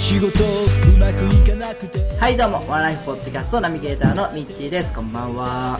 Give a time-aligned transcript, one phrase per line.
[0.00, 0.32] 仕事う
[0.98, 1.98] まくいかなくて。
[2.18, 4.94] はいどうもワンライフポッドキャストナビゲーターのミッチーです。
[4.94, 5.78] こんばんは。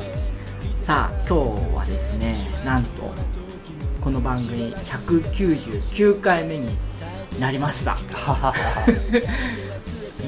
[0.82, 2.90] さあ今日はですねなんと
[4.00, 6.76] この番組199回目に
[7.40, 7.96] なりました。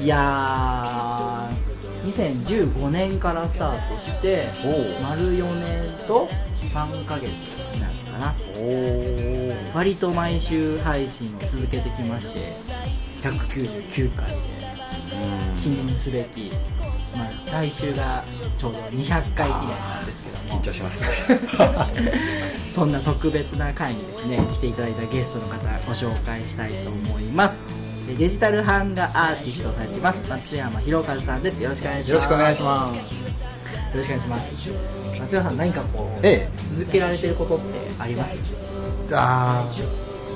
[0.03, 4.47] いやー2015年からスタートして
[5.07, 8.33] 丸4年と3ヶ月になるのかな。
[9.75, 12.39] 割と毎週配信を続けてきまして
[13.23, 14.35] 199回で
[15.61, 16.51] 記念すべき、
[17.15, 18.23] まあ、来週が
[18.57, 20.61] ちょうど200回記念なんですけども。
[20.61, 21.07] 緊張しますね。
[22.71, 25.57] そんな特別な回にですね来ていただいたゲストの方
[25.87, 27.61] ご紹介したいと思います。
[28.07, 30.21] でデジタル版画アーティストをされています。
[30.29, 31.61] 松山弘和さんです。
[31.63, 32.11] よろしくお願いします。
[32.11, 32.93] よろしくお願いします。
[32.93, 32.99] よ
[33.95, 34.71] ろしくお願いします。
[35.21, 36.57] 松山さん何かこう、ええ。
[36.57, 37.65] 続けられてることって
[37.99, 38.35] あります？
[39.13, 39.83] あー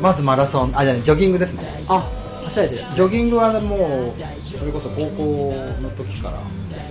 [0.01, 1.83] まずマラソンあじゃあねジョギングですね。
[1.87, 2.07] あ
[2.47, 2.81] 走られてる。
[2.95, 6.41] ジョギングはもうそれこそ高校の時から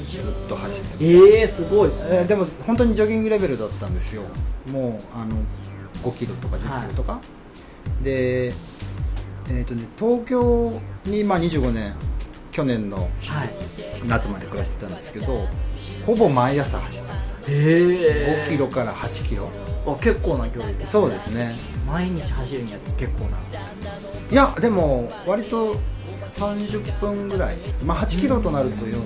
[0.05, 2.11] ずっと走ってええー、すごいですね。
[2.13, 4.23] えーでも本当にジョギングレベルだったんですよ。
[4.71, 5.37] もうあの
[6.03, 7.21] 5キロとか10キロとか、
[8.03, 10.73] でえーとね、東京
[11.07, 11.95] にまあ25年
[12.53, 13.51] 去年のはい。
[14.07, 15.47] 夏まで暮らしてたんですけど
[16.05, 17.37] ほぼ毎朝走ってます。
[17.49, 19.49] え5キロから8キロ。
[19.87, 21.55] あ結構な距離ですそうですね。
[21.87, 23.39] 毎日走るには結構な
[24.31, 25.77] いやでも割と
[26.35, 27.83] 30分ぐらいです。
[27.85, 28.97] まあ8キロとなると40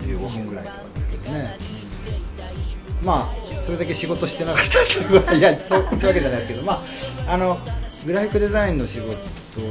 [0.00, 1.58] 45分ぐらいとかですけどね。
[3.02, 6.62] まあそれだけ仕事してなかったっていういやそういうわけじゃないですけど。
[6.62, 6.80] ま
[7.26, 7.58] ああの
[8.04, 9.18] グラフィックデザインの仕事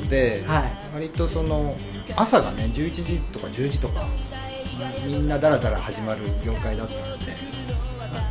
[0.09, 0.71] で、はい。
[0.93, 1.75] 割とその
[2.15, 4.05] 朝がね11時とか10時とか
[5.05, 7.47] みんなだらだら始まる業界だったので。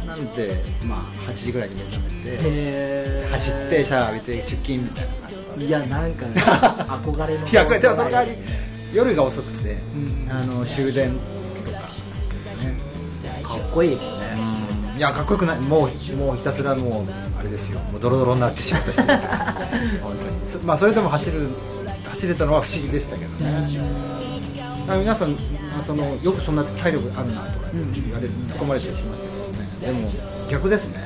[0.06, 5.25] ななのでまあ8時ぐらいに目覚めてへ走ってシャワー浴びて出勤みたいな
[5.58, 8.32] いやなんかね 憧れのいやでもその代わり
[8.92, 10.30] 夜が遅くて、ん。
[10.30, 11.16] あの終電
[11.64, 12.74] とかですね、
[13.42, 14.16] かっこいいですね
[14.96, 15.60] いやかっこよくない。
[15.60, 17.04] もうもうひたすらもう
[17.38, 17.80] あれですよ。
[17.92, 19.08] もうドロドロになって仕事してる
[20.02, 20.50] 本当に。
[20.50, 21.48] そまあそれでも走る
[22.08, 23.68] 走れたのは不思議でしたけどね、
[24.88, 25.32] あ皆さん
[25.78, 29.28] あそのよくそんな体力あるなとか言われる、突っ込まれたりしました
[29.82, 30.00] けどね。
[30.00, 31.00] でも逆ですね。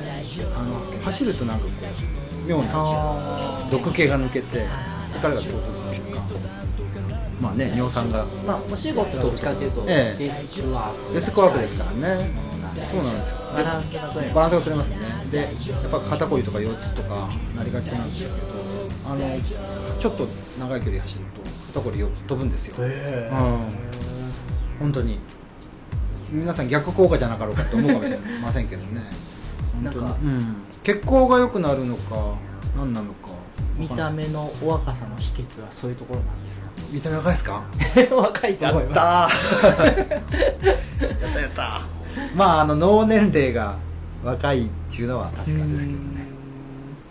[0.57, 2.20] あの走るとなんかこう
[2.51, 4.67] 妙なあ毒気が抜けて
[5.13, 6.21] 疲れが取れるっていうか。
[7.41, 8.27] まあね尿酸が。
[8.27, 10.29] ーまあお仕事はどっちかというとええ。
[10.29, 11.15] デスクワーク。
[11.15, 12.31] デスクワークですからね。
[12.91, 13.37] そうなんですよ。
[13.55, 14.97] バランスが取れるバランスが取れますね。
[15.31, 18.35] でやっぱ肩こりとか腰痛とかなりがちなんですけど
[19.07, 19.41] あの
[20.01, 20.27] ちょっと
[20.59, 21.41] 長い距離走ると
[21.73, 23.69] 肩こりよ飛ぶんですよ、へうん。
[24.81, 25.19] 本当に。
[26.33, 29.03] 皆さん逆効果じゃなかろうかと思うかもしれませんけどね。
[29.83, 30.05] 本当に。
[30.05, 32.35] なんかうん、血行が良くなるのか
[32.77, 33.31] 何なのか。
[33.77, 36.69] 見た目のお若さの秘訣はそういうところなんですか？
[36.93, 37.63] 見た目若いですか？
[38.17, 39.61] 若いと思います。
[39.63, 40.11] たー。
[40.11, 40.21] や
[41.29, 41.81] ったやった。
[42.37, 43.77] まああの脳年齢が
[44.25, 45.81] 若いっていうのは確かですけどね。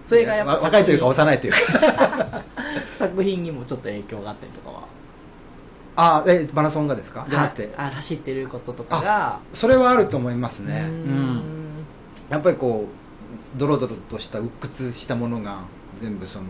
[0.05, 1.59] それがやっぱわ若いというか幼いというか。
[2.97, 4.83] 作品にもちょっと影響があったりとかは？
[5.95, 7.25] あえマラソンがですか？
[7.29, 7.73] じゃなくて。
[7.75, 9.39] はあ走ってることとかが。
[9.53, 10.81] それはあると思いますね。
[10.81, 11.35] ううん。
[11.37, 11.41] ん。
[12.29, 12.98] やっぱりこう
[13.55, 15.59] ドロドロとした鬱屈したものが
[16.01, 16.45] 全部その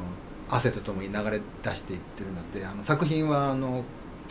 [0.50, 3.84] 汗とともに流れ出していってるのであの作品はあの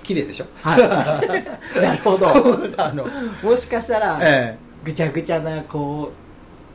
[0.03, 0.47] 綺麗でしょ？
[0.63, 0.81] はい。
[1.81, 2.29] なるほど。
[2.77, 3.07] あの
[3.43, 6.13] もしかしたら、えぐちゃぐちゃなこ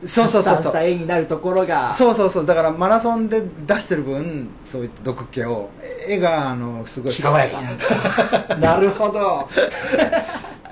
[0.02, 2.46] うえそうそうそうそう絵になるところがそうそうそう。
[2.46, 5.70] だからマラソンで出してる分そういった毒気を
[6.06, 7.14] 絵があのすごい。
[7.14, 7.62] 爽やか。
[8.56, 9.48] なるほど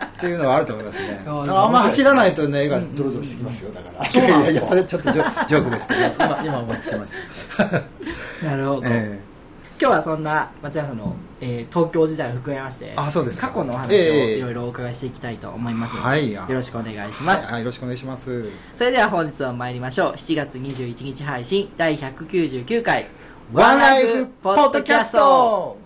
[0.04, 1.22] っていうのはあると思いますね。
[1.26, 4.08] ああんま走らないとね絵がドロドロしてきますよだから。
[4.08, 7.12] いやいやそれちょっとジョジョークですけど今今思いつきまし
[7.56, 7.64] た。
[8.46, 9.20] なるほど、え
[9.81, 13.49] 今日はそんな松山さんの、えー東京時代を含めましてあそうですか。
[13.49, 16.32] 過去のお話をええいろいろお伺いしていきたいと思いますので、はい。
[16.32, 18.49] よろしくお願いしえます、はい、よろしくお願いします。
[18.72, 20.12] それでは本日は参りましょう。
[20.12, 23.08] 7月21日配信第199回
[23.52, 25.76] ワンライフポッドキャスト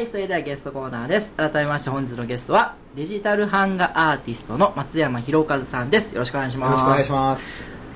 [0.00, 1.34] はいそれではゲストコーナーです。
[1.36, 6.14] 改めまして本日のゲストはデジタル版画アーティストの松山博和さんです。
[6.14, 6.70] よろしくお願いします。
[6.70, 7.46] よろしくお願いします。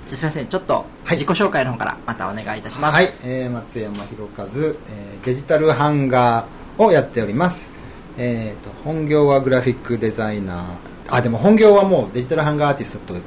[0.08, 1.16] じゃあすみませんちょっとはい。
[1.16, 2.94] 自己紹介の方からまたお願いいたします。
[2.94, 4.76] はい、えー松山博和、えー
[5.24, 7.72] デジタルハンガーをやっております。
[8.18, 10.64] えーと本業はグラフィックデザイナー。
[11.08, 13.20] あでも本業はもうデジタルハンガーアーティストと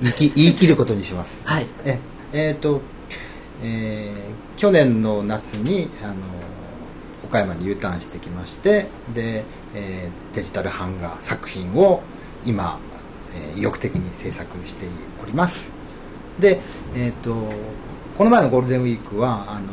[0.00, 1.38] 言いき 言い切ることにします。
[1.44, 1.66] はい。
[1.84, 1.98] え
[2.32, 2.80] えーと、
[3.62, 6.14] えー去年の夏にあの
[7.28, 9.44] 岡山に U ターンしてきましてで、
[9.74, 12.02] えーデジタル版画作品を
[12.46, 12.78] 今、
[13.34, 14.86] えー意欲的に制作して
[15.22, 15.72] おります。
[16.40, 16.60] で、
[16.96, 17.34] えー、と
[18.16, 19.66] この前のゴールデンウィークはあの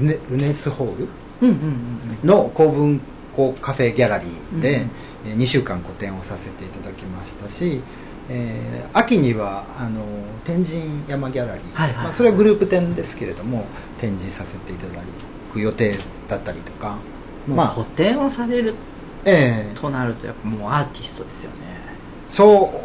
[0.00, 3.00] ルネルネスホールの公文
[3.34, 4.90] 庫カフェギャラリーで、うんうん。
[5.28, 7.80] えー2週間個展をさせていただきましたし、
[8.28, 10.04] えー秋にはあの
[10.44, 12.04] 天神山ギャラリー、はいはいはい。
[12.04, 13.64] まあ、それはグループ展ですけれども
[13.98, 14.92] 展示させていただ
[15.56, 15.94] く予定
[16.28, 16.96] だったりとか。
[17.46, 17.68] もあ。
[17.68, 18.74] 個展をされる
[19.24, 19.78] ええ。
[19.78, 21.56] となるとやっぱもうアーティストですよね。
[22.28, 22.82] そ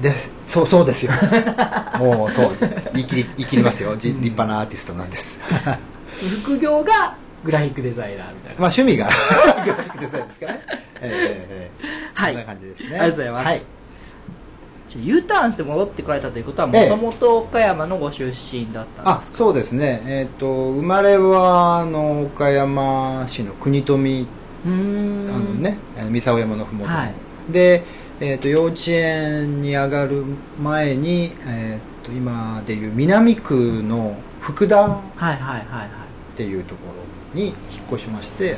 [0.00, 0.30] うです。
[0.46, 1.12] そうそうですよ。
[1.98, 2.52] もうそう
[2.94, 3.96] 言い切り言い切りますよ。
[3.96, 5.40] じ立派なアーティストなんです。
[6.42, 8.60] 副業がグラフィックデザイナーみたいな。
[8.60, 9.08] まあ趣味が
[9.64, 10.60] グラフィックデザインですかね。
[11.00, 12.32] ええええはい。
[12.32, 12.88] こんな感じですね。
[12.88, 13.46] ありがとうございます。
[13.46, 13.77] はい
[15.02, 16.88] じゃあ U ターンして戻ってこられたということはもええ。
[16.88, 19.36] ともと岡山のご出身だったんあですか？
[19.36, 20.02] そうですね。
[20.06, 24.26] えっ、と生まれはあの岡山市の国富。
[24.66, 24.74] あの
[25.54, 27.12] ね、えー三沢山のふもと、はい。
[27.52, 27.84] で、
[28.20, 30.24] えー、と幼稚園に上がる
[30.60, 33.54] 前に、えー、と今でいう南区
[33.84, 35.00] の福田っ
[36.36, 36.80] ていうとこ
[37.34, 37.54] ろに引っ
[37.92, 38.56] 越しまして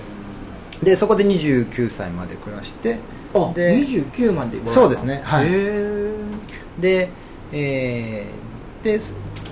[0.83, 2.97] でそこで29歳まで暮らして
[3.35, 5.21] あで29までそうですね。
[5.25, 5.51] はい。
[6.81, 7.09] で,、
[7.53, 8.99] えーで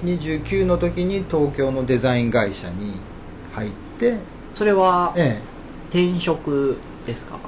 [0.04, 2.94] 29の時に東京のデザイン会社に
[3.54, 4.14] 入って、
[4.54, 5.40] それはえ
[5.90, 6.76] 転職
[7.06, 7.38] ですか？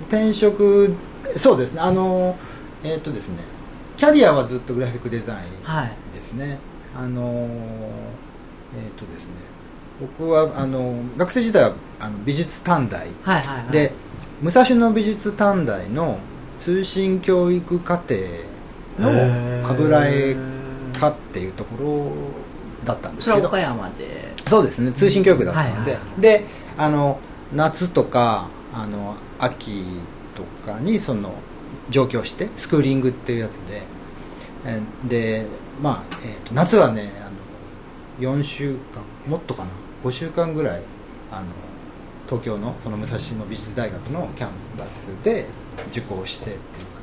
[0.00, 0.94] え転職
[1.36, 1.80] そうですね。
[1.80, 2.36] あの
[2.82, 3.38] えっ、とですね。
[3.96, 5.92] キャリアはずっとグラフィックデザインはい。
[6.14, 6.58] ですね。
[6.96, 9.34] あのえっ、とですね。
[10.00, 13.72] 僕はあの学生時代はあの美術短大はいはいはい。
[13.72, 13.92] で、
[14.42, 16.18] 武蔵野美術短大の
[16.58, 18.14] 通信教育課程
[18.98, 20.36] の油絵
[20.98, 23.48] 科っていうところだったんですけど。
[23.48, 24.34] 岡山で？
[24.46, 24.92] そうですね。
[24.92, 26.14] 通信教育だったので、はいはい。
[26.14, 26.44] はで
[26.78, 27.18] あの
[27.54, 29.84] 夏とかあの秋
[30.34, 31.34] とかにその
[31.90, 33.82] 上京してスクーリングっていうやつで。
[34.66, 35.46] えーで
[35.82, 37.10] まあ、えーと夏はね
[38.20, 39.70] あの4週間もっとかな
[40.04, 40.82] ？5週間ぐらい
[41.32, 41.46] あの
[42.30, 45.46] 東京のその武蔵野美術大学のキャンバスで
[45.88, 46.60] 受講してっていう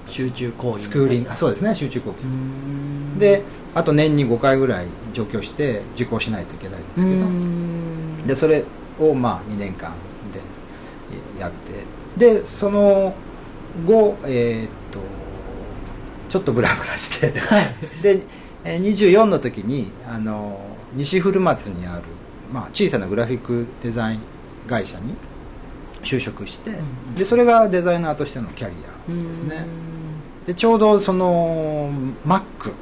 [0.07, 0.13] 形。
[0.13, 0.81] 集中講義。
[0.83, 1.75] スクーリングあそうですね。
[1.75, 3.19] 集中講義。
[3.19, 3.43] で
[3.75, 8.27] あと年に5回ぐらい上京して受講しないといけないんですけど。
[8.27, 8.63] でそれ
[9.01, 9.91] をまあ2年間
[10.31, 10.39] で
[11.41, 11.83] やって。
[12.17, 13.13] でその
[13.85, 14.99] 後えーっと
[16.29, 17.33] ちょっとブラブラして。
[18.01, 18.21] で
[18.63, 20.61] えー24の時にあの
[20.93, 22.03] 西古松にある、
[22.53, 24.19] まあ、小さなグラフィックデザイン
[24.67, 25.15] 会社に
[26.03, 26.71] 就職して、
[27.17, 29.65] でそれがデザイナーとしてのキャリアですね。
[30.45, 31.91] でちょうどその
[32.25, 32.73] Mac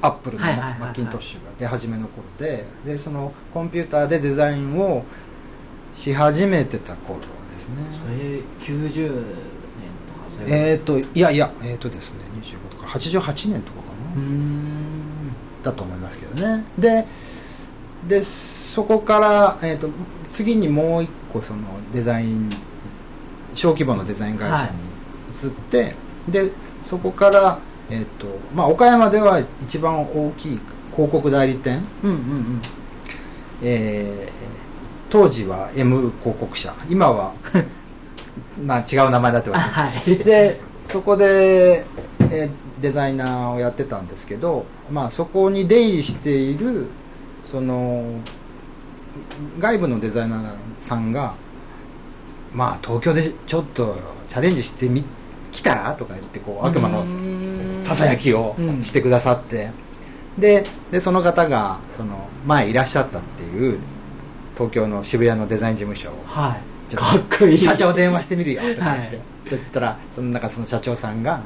[0.00, 0.50] アップルのマ
[0.86, 5.04] ッキントッシュが出始めの頃ででそのコンピューターでデザインを
[5.94, 7.26] し始めてた頃で
[7.60, 7.76] すね。
[8.02, 9.22] それ90年
[10.08, 15.32] とかそういうえっ、といやいやえっ、とですね25とか88年とかかな、ん。
[15.62, 16.64] だと思いますけどね。
[16.76, 17.06] で
[18.06, 19.88] でそこから、えー、と
[20.32, 22.50] 次にもう一個そのデザイン
[23.54, 25.94] 小規模のデザイン会社に移って、
[26.28, 26.50] で
[26.82, 27.58] そこから、
[27.90, 30.60] えーとまあ、岡山では一番大きい
[30.94, 32.62] 広告代理店、うんうんうん。
[33.62, 34.52] えー
[35.10, 36.74] 当時は M 広告社。
[36.88, 37.34] 今は
[38.64, 40.16] まあ違う名前になってます、はい。
[40.24, 41.84] でそこで、
[42.20, 42.50] えー
[42.82, 46.88] デザイナーをやってたんですけど、まあ、そこに出入りしている
[47.44, 48.04] その
[49.58, 51.34] 外部のデザイナーさんが
[52.54, 53.96] まあ東京でちょっと
[54.28, 55.04] チャレンジしてみ
[55.50, 55.94] 来たら？
[55.94, 57.04] とか言ってこう悪魔の
[57.82, 58.84] ささやきをうん。
[58.84, 59.70] してくださって、
[60.38, 63.78] ででその方がその前いらっしゃったっていう
[64.54, 66.56] 東京の渋谷のデザイン事務所は
[66.90, 66.94] い。
[66.94, 67.58] かっこいい。
[67.58, 69.22] 社長電話してみるよとか言って、はい。
[69.50, 71.42] 言ったらその中その社長さんが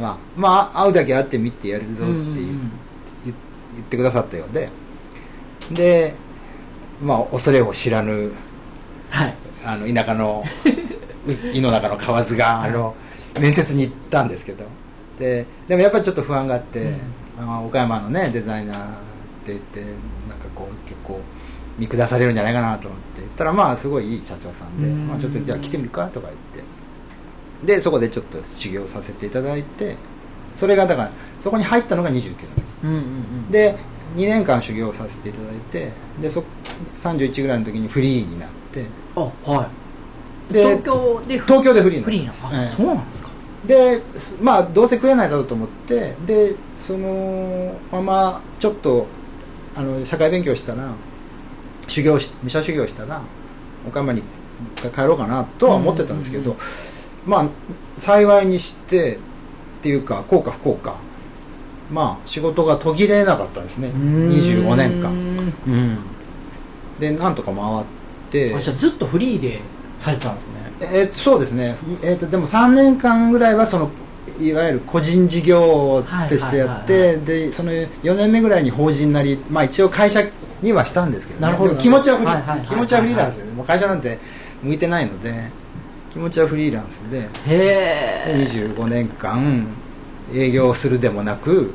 [0.00, 3.34] まあ、まあ、会うだけ会ってみてやるぞって言
[3.82, 4.68] ってくださったようで
[5.70, 6.14] で
[7.02, 8.32] まあ恐れを知らぬ
[9.10, 9.34] はい。
[9.64, 10.44] あの田舎の
[11.52, 12.94] 井の中の河津があの
[13.38, 14.64] 面接に行ったんですけど。
[15.18, 17.50] ででもやっぱりちょっと不安があって、うん。
[17.50, 18.86] あ岡山のねデザイナーって
[19.48, 21.20] 言ってなんかこう結構
[21.78, 25.08] 見下されるんじゃないかなと思って言ったらまあすごいいい社長さんで、うん。
[25.08, 26.06] まあ、ちょっとじゃあ来てみるか？
[26.06, 27.76] とか言って。
[27.76, 29.96] でそこでちょっと修行させていただいて
[30.56, 31.10] それがだから
[31.40, 32.38] そこに入ったのが29の時
[32.84, 33.50] うんうんうん。
[33.50, 33.76] で
[34.14, 36.44] 2年間修行させていただいてでそ
[36.96, 38.84] 31ぐらいの時にフリーになって。
[39.16, 39.68] あは
[40.50, 40.52] い。
[40.52, 43.28] で東京で東京でフリーにフリーなそうなんですか。
[43.66, 49.06] ですまあどうせ食えないだろうと思ってでそのままちょっと
[49.76, 50.92] あの社会勉強したら
[51.88, 53.20] 修行し武者修行したら
[53.86, 54.22] 岡山に
[54.94, 56.56] 帰ろうかなとは思ってたんですけど、
[57.24, 57.48] まあ
[57.98, 59.18] 幸いにしてっ
[59.82, 60.96] ていうか幸か不幸か
[61.90, 63.88] まあ仕事が途切れなかったですね。
[63.88, 65.10] 25年間。
[65.66, 65.98] うん。
[66.98, 67.84] でなんとか回っ
[68.30, 68.54] て。
[68.54, 69.60] あじゃあずっとフリーで
[69.98, 70.68] されてたんですね。
[70.80, 73.90] えーそうですね、えー、とでも3年間ぐらいはその
[74.40, 80.22] いわゆる個人事業としてやって、はいはいはいでその4年目ぐらいに法人なり、まあ、一応会社
[80.62, 81.74] にはしたんですけど,、なるほど。
[81.76, 84.18] 気持ちはフリー、はいはい気持ちはフリーランスですもう会社なんて
[84.62, 85.50] 向いてないので
[86.12, 89.66] 気持ちはフリーランスででへえ25年間
[90.34, 91.72] 営業するでもなく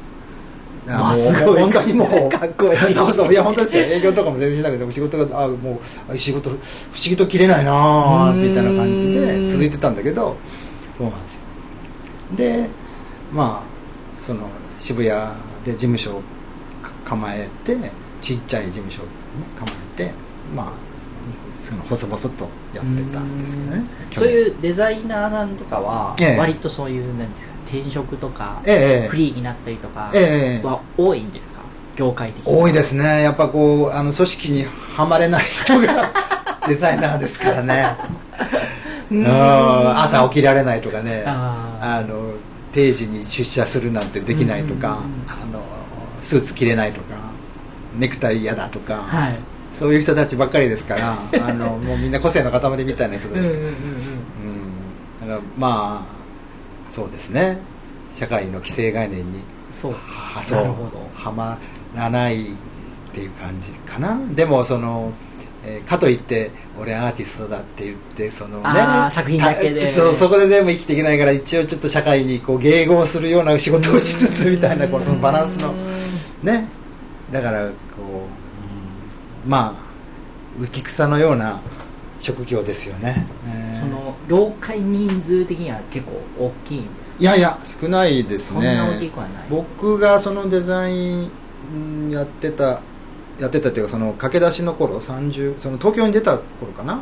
[0.88, 1.62] あわもうすごい。
[1.62, 2.94] 本当にもう かっこいい。
[2.94, 3.84] そうそういや本当ですよ。
[3.84, 5.80] 営業とかも全然しなくても仕事があも
[6.10, 6.60] うあ仕事不思
[7.06, 10.36] 議と切れないなみたいな感じで続いてたんだけど
[10.98, 11.42] そうなんですよ。
[12.36, 12.68] で
[13.32, 14.42] まあその
[14.80, 15.10] 渋谷
[15.64, 16.22] で事務所を
[16.82, 17.78] か構えて
[18.22, 19.12] ちっちゃい事務所を、ね、
[19.58, 19.66] 構
[19.98, 20.12] えて
[20.56, 20.66] まあ
[21.62, 23.84] その細々とやってたんですけどね。
[24.14, 26.38] そういうデザイナーさんとかはええ。
[26.38, 31.62] 割とそういうなんていうか転職とかええフリーになったりとかええは多いんですか？
[31.96, 32.54] 業界的に。
[32.56, 33.22] 多いですね。
[33.24, 34.66] やっぱこうあの組織に
[34.96, 36.12] はまれない人が
[36.68, 37.96] デザイナーですからね。
[39.12, 39.28] うん。
[39.28, 41.24] 朝起きられないとかね。
[41.26, 42.34] あの
[42.72, 45.64] 定時に出社するなんてできないとか、うんうんうんあの
[46.22, 47.08] スーツ着れないとか
[48.00, 49.38] ネクタイ嫌だとか、はい。
[49.74, 53.70] そういう人たちばっかりですからあのもうみんな個性の塊みたいな人です、うんうんうん。
[55.22, 55.28] うん。
[55.28, 56.13] だからまあ
[56.94, 57.58] そうですね。
[58.14, 59.40] 社会の既成概念に
[59.72, 61.10] そうはなるほど。
[61.16, 61.58] はま
[61.96, 62.46] らないっ
[63.12, 64.20] ていう感じかな。
[64.36, 65.12] でもその、
[65.66, 68.70] えーかといって俺アーティストだって言ってそのね
[69.12, 69.94] 作品だけで。
[69.94, 75.74] たそこででも生きていけないから一応ちょっと社会にこう迎合するような仕事をしつつみたいなこのバランスの
[76.44, 76.68] ね。
[77.32, 77.72] だからこ
[78.04, 78.12] う、
[79.46, 79.50] うん。
[79.50, 79.76] ま
[80.60, 81.60] あ浮き草のような
[82.20, 87.18] 職業ですよね、えーその業界人数的には結構大きいんですか？
[87.20, 88.62] いやいや少ないですね。
[88.62, 89.44] そんな大きくはない。
[89.50, 92.82] 僕がそのデザインやってた
[93.40, 97.02] やってたっていうかその駆け出しの頃30その東京に出た頃かな？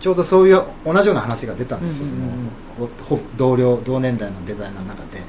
[0.00, 2.90] ちょうどそういう同じような話が出たんですよ、うんうんうん。
[2.98, 5.22] そのほ同僚同年代のデザイナーの中で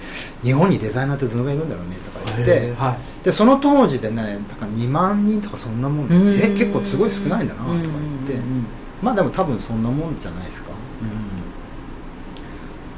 [0.44, 3.26] 日本にデザイナーってどのぐらいいるんだろうねとか言って、はい。
[3.26, 6.34] でその当時でねだから2万人とかそんなもんでうん。
[6.34, 7.96] え結構すごい少ないんだなとか言って。
[9.02, 10.72] まあでも多分そんなもんじゃないですか、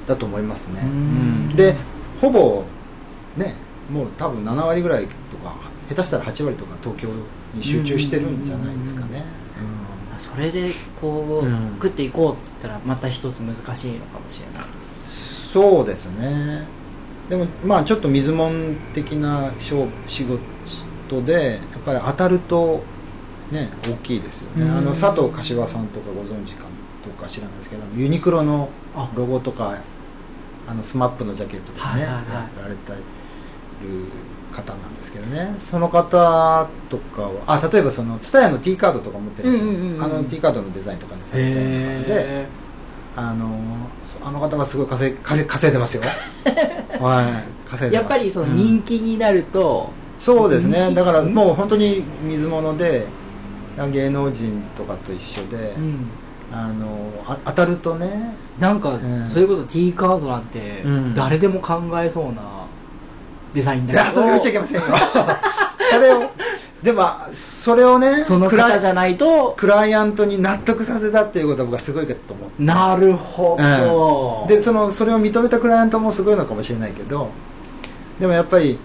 [0.08, 0.90] だと思いますね、うん。
[0.90, 0.92] う
[1.54, 1.56] ん。
[1.56, 1.76] で
[2.20, 2.64] ほぼ
[3.36, 3.54] ね
[3.92, 5.56] もう多分7割ぐらいとか
[5.90, 7.08] 下手したら8割とか東京
[7.54, 9.24] に集中してるんじゃないですかね、
[10.18, 11.74] それでこう、うん。
[11.76, 14.68] 食っていこうって言ったらまた一つ難しいのかもしれない。
[15.04, 16.66] そうですね。
[17.30, 19.74] でもまあちょっと水門的な仕
[20.06, 22.84] 仕事でやっぱり当たると
[23.52, 24.78] ね大きいですよね、うん。
[24.78, 26.66] あの佐藤可士和さんとかご存知か
[27.04, 29.10] とか知らないですけどユニクロのあ。
[29.16, 29.78] ロゴとか
[30.68, 32.26] あの SMAP のジャケットとかね、はいはいはい。
[32.26, 32.98] やられてる
[34.52, 35.56] 方なんですけどね。
[35.60, 40.04] その方とかはあ例えばその TSUTAYA の T カードとか持ってるんですよ、うんうんうんうん。
[40.04, 42.46] あの T カードのデザインとかでされてる方で
[43.16, 43.48] あの
[44.24, 46.04] あの方はすごい稼い稼い稼いでますよ。
[47.00, 47.70] はい。
[47.70, 50.94] 稼いでますやっぱりそのうん人気になると、そうですね。
[50.94, 53.06] だからもう本当に水物で
[53.92, 56.10] 芸能人とかと一緒で、うん
[56.52, 58.36] あのあ当たるとね。
[58.60, 59.30] なんか、ん。
[59.30, 61.14] それこそ T カードなんてうん。
[61.14, 62.66] 誰でも考えそうな
[63.54, 64.06] デザインいだけど。
[64.06, 64.88] やそれ言っちゃいけませんよ。
[65.90, 66.32] それを
[66.84, 77.30] でもそれをねそのクライ方じゃないとクライアントに納得させたっていうことは僕はすごいかと思うなるほど、でそのそれを認めたクライアントもすごいのかもしれないけど
[78.20, 78.78] でもやっぱり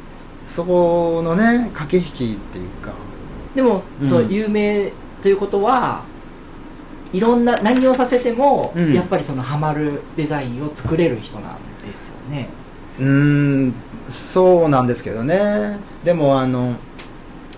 [0.46, 2.92] そこのね駆け引きっていうか。
[3.54, 4.08] でも、うん。
[4.08, 4.92] そう有名
[5.22, 6.02] ということは
[7.12, 8.92] いろんな何をさせても、うん。
[8.92, 12.48] やっぱりそのハマるデザインを作れる人なんですよね。
[12.98, 13.74] うーん。
[14.08, 15.78] そうなんですけどね。
[16.04, 16.76] でもあの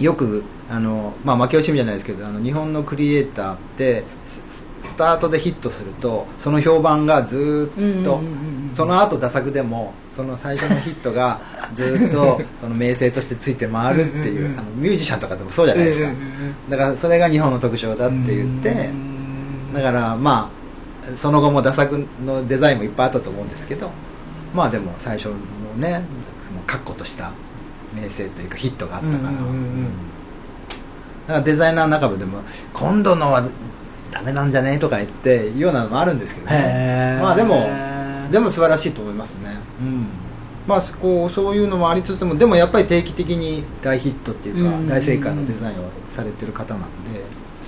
[0.00, 8.20] よくあの、まあ、負け惜しみじゃないですけどあの日本のクリエイターってスタートでヒットするとその評判がずーっと、
[8.74, 11.40] その後打作でもその最初のヒットが
[11.74, 16.10] ずーっとその名声としてついて回るっていうあのミュージシャンとかでもそうじゃないですか、
[16.70, 19.13] だからそれが日本の特徴だって言って、うん
[19.74, 20.50] だからま
[21.12, 23.90] あその後も打作のデザインもいっぱいあったと思うんですけど
[24.54, 25.34] まあでも最初の
[25.76, 26.02] ね
[26.66, 27.32] 確固とした
[27.94, 29.84] 名声というかヒットがあったから、うんうんうんうん。
[31.26, 32.40] だからデザイナーの中でも
[32.72, 33.46] 今度のは
[34.10, 34.78] ダメなんじゃね？
[34.78, 37.18] とか言っていうようなのもあるんですけどね。
[37.20, 37.68] まあでも
[38.30, 39.50] でも素晴らしいと思いますね。
[39.80, 40.06] うん。
[40.66, 44.86] まあこうそういうのもありつつもでもやっぱり定期的に大ヒットっていうか、うん。
[44.86, 47.20] 大正解のデザインをされてる方なんで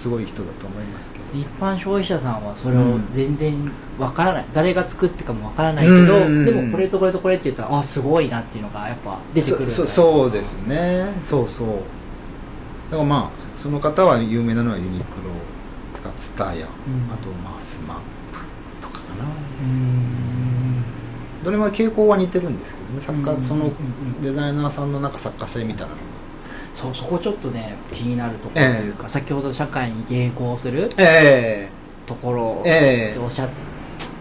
[0.07, 1.25] すごい人だと思いますけど。
[1.35, 3.09] 一般消費者さんはそれをうん。
[3.13, 6.07] 全然わからない、誰が作ってかもわからないけど、うん。
[6.07, 11.13] うんうんでもこれとこれとこれって言ったらあすごいなっていうのがやっぱ出てくるそそそうですね。
[11.25, 11.69] そうそう。
[12.91, 16.69] だからまあその方は有名なのはユニクロとか TSUTAYA、ん。
[17.13, 18.39] あとまあ SMAP
[18.81, 19.25] とかかな。
[19.25, 20.85] うん。
[21.45, 23.01] どれも傾向は似てるんですけどね。
[23.01, 23.43] 作家、うん。
[23.43, 23.73] その
[24.23, 26.03] デザイナーさんのなんか作家性みたいなのが
[26.77, 31.69] そうそこちょっとね気になるところというか、先ほど社会に迎合するえ
[32.07, 33.11] ところええ。
[33.11, 33.49] っておっしゃっ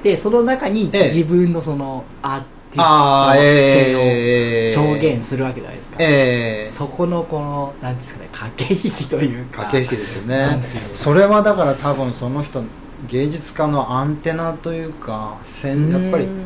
[0.02, 1.06] てその中にええ。
[1.08, 6.68] 自分のそのアーティストええ性を表現するわけじゃないですか、ええ。
[6.68, 9.66] そこのこのなんですかね駆け引きというか。
[9.66, 12.64] 駆け引きですよねそれはだから多分その人
[13.10, 16.44] 芸術家のアンテナというかやっぱりうん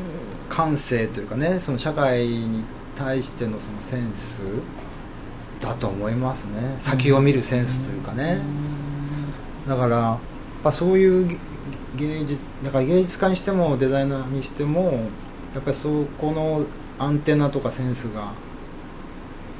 [0.50, 2.64] 感性というかねその社会に
[2.96, 4.42] 対してのそのセンス
[5.60, 6.76] だと思いますね。
[6.80, 8.40] 先を見るセンスというかね。
[9.68, 10.18] だからやっ
[10.64, 14.92] ぱそういうげ芸術だから芸術家にしてもデザイナーにしても
[15.54, 16.66] やっぱりそこの
[16.98, 18.34] アンテナとかセンスが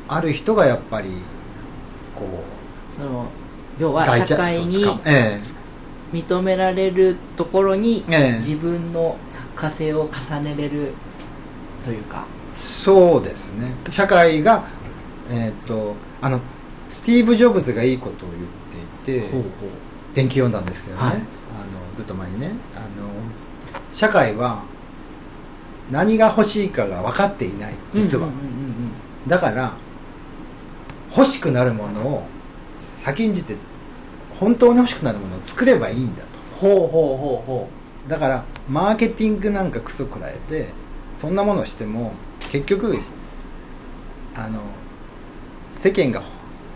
[0.08, 1.10] ある人がやっぱり
[2.16, 3.28] こうその
[3.80, 4.84] 要は社会に
[6.12, 8.38] 認められるところにええ。
[8.38, 10.94] 自分の作家性を重ねれる
[11.84, 12.26] というか。
[12.28, 13.72] えそうですね。
[13.90, 14.64] 社会が
[15.30, 16.40] えっ、とあの
[16.90, 18.44] スティーブ・ジョブズがいいことを言っ
[19.06, 19.32] ていて
[20.14, 21.14] 電気読んだんですけどね、はい。
[21.14, 21.22] あの
[21.96, 22.52] ずっと前にね。
[22.76, 22.86] あの
[23.94, 24.64] 社会は
[25.92, 28.28] 何が欲しいかが分かっていない実は、
[29.28, 29.74] だから
[31.16, 32.24] 欲しくなるものを
[32.82, 33.56] 先んじて
[34.40, 36.28] 本当に欲しくなるものを作ればいいんだと。
[36.60, 37.70] ほうほうほうほ
[38.08, 40.70] だからマーケティングなんかクソくらえて
[41.20, 42.14] そんなものをしても
[42.52, 42.98] 結局
[44.36, 44.62] あの
[45.72, 46.24] 世間が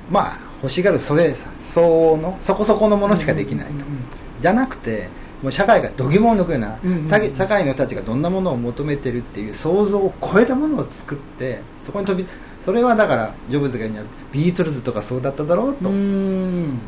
[0.10, 3.98] まあ欲しがるそれ相応のそこそこのものしかできないと、うんうんうん
[4.42, 5.08] じゃなくて
[5.42, 12.28] もう社会が度肝を抜くような、うんうん社会の人たちがどんなものを求めてるっていう想像を超えたものを作ってそこに飛び
[12.62, 14.04] それはだからジョブズが言うには
[14.34, 16.80] ビートルズとかそうだっただろうと、うーん。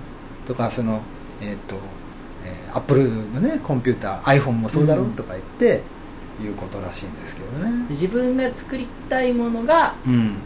[0.47, 1.01] とかその
[1.41, 1.75] えっ、と、
[2.45, 5.81] えー、アップルのねコンピューター iPhone もそうだろうとか言って、
[6.43, 7.85] いうことらしいんですけどね。
[7.89, 10.37] 自分が作りたいものがうん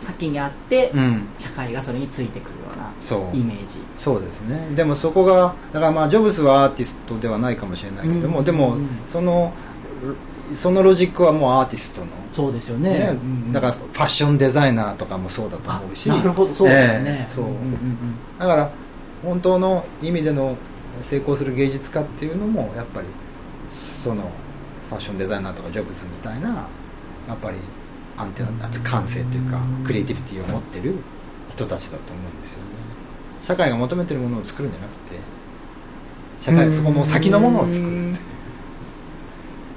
[0.00, 1.28] 先にあって、うん。
[1.38, 3.78] 社会がそれについてくるようなイメージ。
[3.96, 4.68] そうですね。
[4.74, 8.44] でもそこがだからまあジョブズはアーティストではないかもしれないけども、うん。
[8.44, 9.52] でもその
[10.54, 12.06] そのロジックはもうアーティストの。
[12.32, 12.90] そうですよね。
[12.90, 13.08] ね。
[13.12, 16.08] うんだからファッションデザイナーとかもそうだと思うし。
[16.08, 16.54] なるほど。
[16.54, 18.14] そうですね、ええそう、んんうん。
[18.38, 18.70] だから
[19.24, 20.56] 本当の意味での
[21.02, 23.06] 成功する芸術家っていうのもやっぱり
[24.02, 24.22] その
[24.88, 26.48] ファッションデザイナーとかジョブズみたいな
[27.28, 27.58] やっぱり
[28.18, 28.48] アンテナ
[28.82, 30.96] 感性というかクリエイティビティを持ってる
[31.50, 32.64] 人たちだと思うんですよね。
[33.40, 35.18] 社会が求めてるものを作るんじゃなくて
[36.40, 38.28] 社会そこの先のものを作るっていう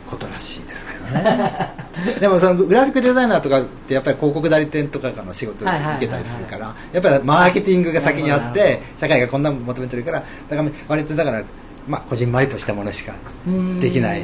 [0.09, 1.75] ことらしいですけどね。
[2.19, 11.43] でもそのグラフィックデザイナーとかってやっぱり広告代理店とかからの仕事を受けたりするからやっぱりマーケティングが先にあって社会がこんなの求めてるからだから割とだから
[11.87, 13.13] まあこじんまりとしたものしか
[13.45, 14.21] うんできない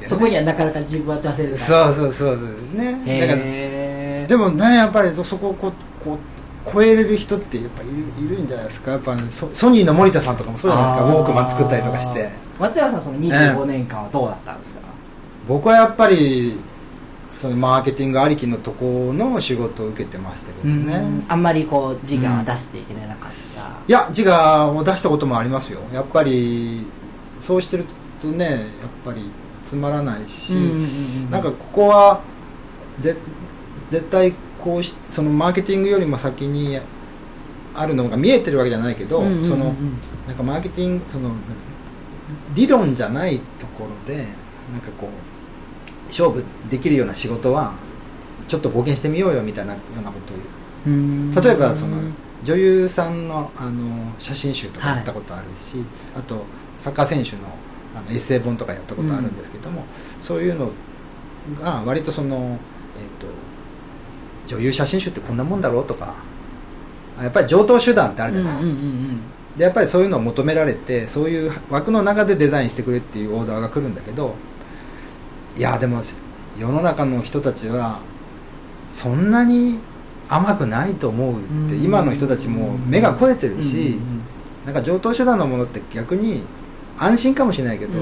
[0.00, 0.06] ね。
[0.06, 2.92] そこにはなかなか自分は出せるそうそうそうそうですね。
[3.20, 5.72] だからへでもねやっぱりそこをこう
[6.04, 6.18] こう
[6.72, 7.92] 超えれる人ってやっぱいる
[8.26, 8.92] いるんじゃないですか。
[8.92, 11.06] やっぱソソニーの森田さんとかもそうじゃないですか。
[11.06, 12.30] ウォークマン作ったりとかして。
[12.58, 14.80] 松山さんその25年間はどうだったんですか、
[15.48, 16.58] 僕はやっぱり
[17.34, 25.80] そのマーケティングありきのとこの仕事を受けてましたけどね、あんまりこう自我は出していけなかった、いや自我を出したこともありますよ。
[25.90, 26.84] やっぱり
[27.40, 27.86] そうしてる
[28.20, 28.60] とねやっ
[29.06, 29.30] ぱり
[29.70, 30.50] つまらないし、
[31.30, 32.20] なんかここは
[32.98, 33.16] ぜ
[33.88, 36.80] 絶対こうしそのマーケティングよりも先に
[37.72, 39.74] あるのが見えてるわけじゃないけど、その
[40.26, 41.30] なんかマーケティングその
[42.56, 44.24] 理論じゃないところで
[44.72, 47.74] なんかこう勝負できるような仕事は
[48.48, 50.36] ちょっと冒険してみようよみたいなようなことを
[50.84, 50.96] 言う。
[50.98, 51.32] うん。
[51.32, 51.96] 例えばその
[52.42, 55.84] 女優さんのあの写真集とかやったことあるし、
[56.18, 56.44] あと
[56.76, 57.42] サッカー選手の
[57.94, 59.84] あのエッセイ本とかやったことあるんですけども、
[60.22, 60.70] そういうの
[61.62, 62.50] が割とその、えー、
[63.20, 66.14] と女優写真集ってこんなもんだろうとか
[67.20, 68.80] やっぱり上等手段ってあるじゃないですか、
[69.56, 74.34] でやっぱりそういうのを求められてそういう枠の中でデザインしてくれっていうオーダーが来るんだけど
[75.56, 76.02] いやでも
[76.58, 78.00] 世の中の人たちは
[78.88, 79.78] そんなに
[80.28, 81.34] 甘くないと思う
[81.66, 83.98] って今の人たちも目が肥えてるし
[84.64, 86.44] なんか上等手段のものって逆に
[87.00, 87.98] 安心かもしれないけど、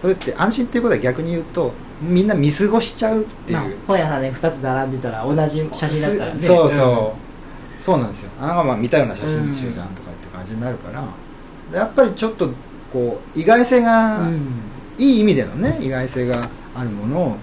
[0.00, 6.42] それって安心っていうことは逆に言うとみんな見過ごしちゃうっていう、まあ、本屋さんで2つ並んでたら同じ写真だったらね。
[6.42, 8.30] そうそう、うん、そうなんですよ。
[8.40, 11.04] あなたまあ見たような写真集じゃんとかって感じになるから、
[11.78, 12.50] やっぱりちょっと
[12.92, 14.40] こう意外性が、うん、
[14.98, 17.36] いい意味でのね意外性があるものを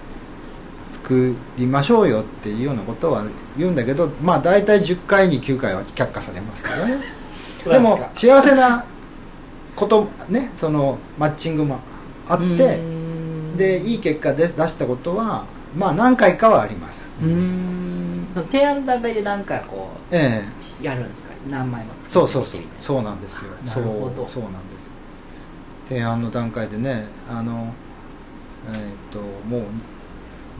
[0.92, 3.24] 作りましょうよっていうようなことは
[3.56, 6.98] 言うんだけどまあ大体10回に9回は却下されますけどね。
[7.64, 8.84] でも幸せな
[9.78, 11.78] ことねそのマッチングも
[12.28, 12.80] あって
[13.56, 15.44] でいい結果で出したことは
[15.76, 17.12] まあ何回かはあります。
[17.22, 18.26] うん。
[18.50, 20.42] 提案段階で何回こう、え
[20.82, 21.34] え、やるんですか？
[21.50, 22.60] 何枚もそうそうそう。
[22.80, 23.50] そうなんですよ。
[23.66, 24.26] なるほど。
[24.28, 24.90] そうなんです。
[25.88, 27.72] 提案の段階でねあの
[28.72, 29.62] えー、っともう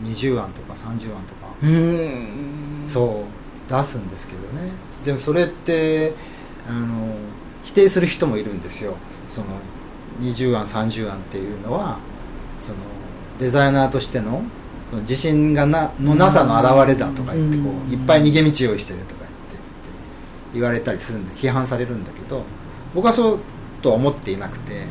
[0.07, 1.49] 20案とか30案とか。
[2.93, 4.71] そう出すんですけどね。
[5.05, 6.13] でもそれって
[6.69, 7.15] あの
[7.69, 8.97] 否定する人もいるんですよ。
[9.29, 9.47] その
[10.23, 11.99] 20案30案っていうのは
[12.63, 12.79] その
[13.39, 14.43] デザイナーとしての
[14.89, 19.57] その自信がなのなさの表れだとか言ってこういっぱい逃げ道用意してるとか言って
[20.55, 22.43] 言われたりするんで批判されるんだけど
[22.95, 23.39] 僕はそう
[23.83, 24.85] とは思っていなくて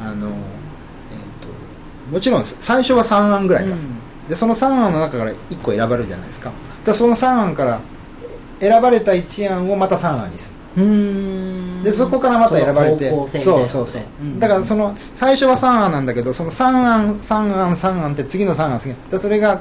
[0.00, 6.52] あの、えーと、もちろん最初は3案ぐらい出す、うん、でその3案の中から1個選ばれるじゃないですか。
[6.86, 7.80] でその3案から
[8.60, 13.10] 選ばれた1案をまた3案にするでそこからまた選ばれて。
[13.10, 13.28] そう
[13.68, 14.24] そうそう、う。
[14.24, 19.60] ん、だからその最初は3案なんだけどその3案3案3案って次の3案次でそれが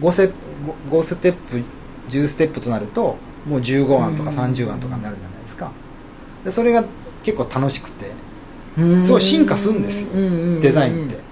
[0.00, 0.32] 5セ 5,
[0.90, 1.62] 5ステップ
[2.08, 5.70] 10ステップとなるともう15案とか30案とかになるじゃないですか。
[6.44, 6.84] でそれが
[7.22, 8.10] 結構楽しくて。
[8.76, 10.10] すごい進化するんですよ。
[10.60, 11.30] デザインって。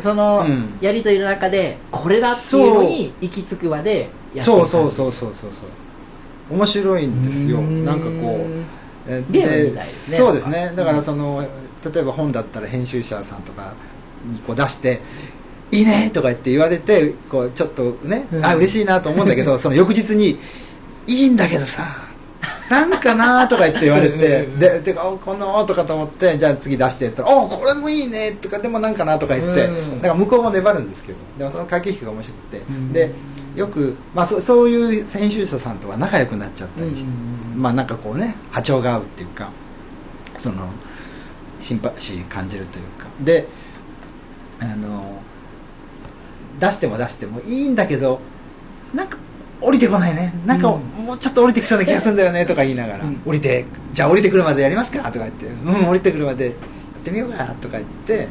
[0.00, 0.44] その
[0.80, 5.70] やり取りの中でこれだっていうのに行き着くまでやってそうそうそうそうそうそう
[6.50, 7.60] 面白いんですよ。
[7.60, 8.46] なんかこ
[9.08, 9.32] う。
[9.32, 10.72] で、ね、そうですね。
[10.74, 11.46] だからその、
[11.92, 13.74] 例えば本だったら編集者さんとか
[14.24, 15.00] にこう出して
[15.70, 20.38] 「いいね!」とか言って言われてこうちょっとね、うん、あ嬉しいなと思うんだけど その翌日に
[21.06, 21.96] 「いいんだけどさ
[22.68, 24.18] なんかな?」とか言って言われて
[24.58, 33.12] 「ででこの」とかと思ってじゃあ次出してったら「おこれもいいね」とかでもなんかなとか言って、うん、だから向こうも粘るんですけどでもその駆け引きが面白くて、うん、で
[33.56, 37.10] よく、まあ、そそういう編集者さんとは仲良くなっちゃったりして、
[37.56, 39.50] まあなんかこうね波長が合うっていうか
[40.36, 40.68] その
[41.60, 43.06] シンパシー感じるというか。
[43.22, 43.48] で
[44.60, 45.22] あの
[46.60, 48.20] 出しても出してもいいんだけど
[48.94, 49.18] なんか
[49.60, 50.32] 降りてこないね。
[50.44, 55.46] なんか、もうちょっと降りてきそうな気がするんだよねとか言いながら、うん、降りてじゃあ降りてくるまでやりますかとか言って。
[55.46, 56.54] うん降りてくるまでやっ
[57.02, 58.28] てみようかとか言って。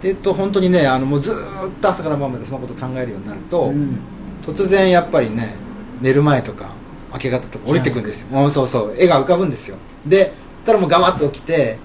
[0.00, 1.34] でと本当にねあのもうずっ
[1.80, 3.98] と朝から晩までそのこと考えるようになると、うん
[4.44, 5.54] 突然やっぱりね
[6.00, 6.70] 寝る前とか
[7.12, 8.50] 明け方とか降りてくるんですよ。
[8.50, 9.76] そうそう絵が浮かぶんですよ。
[10.06, 10.32] で
[10.64, 11.78] たらもうガバッと起きて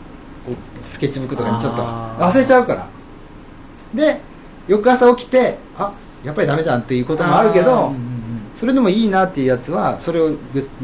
[0.46, 2.88] こうスケッチブックとかにちょっと忘れちゃうから。
[3.94, 4.20] で
[4.68, 7.94] 翌朝起きてあやっぱりダメじゃんっていうこともあるけど、
[8.60, 10.32] それでもいいなっていうやつはそれを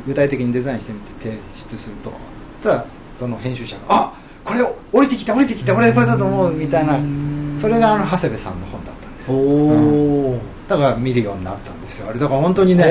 [0.05, 2.11] 具体的にデザインしてみて提出すると。
[2.61, 4.13] たらその編集者が「あ
[4.45, 6.99] これ降りてきた降りてきた俺これだと思う」みたいな。
[7.59, 9.31] それがあの長谷部さんの本だったんです。
[9.31, 10.39] おお、うん
[10.71, 12.09] だから見るようになったんですよ。
[12.09, 12.83] あれだから本当にね